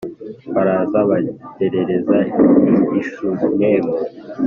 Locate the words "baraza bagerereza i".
0.53-3.01